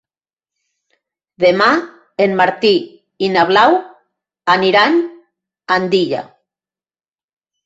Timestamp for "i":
3.27-3.29